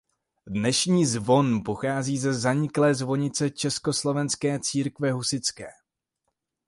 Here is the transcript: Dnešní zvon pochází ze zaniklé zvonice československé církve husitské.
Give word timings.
Dnešní 0.47 1.05
zvon 1.05 1.63
pochází 1.63 2.17
ze 2.17 2.33
zaniklé 2.33 2.95
zvonice 2.95 3.49
československé 3.49 4.59
církve 4.59 5.11
husitské. 5.11 5.67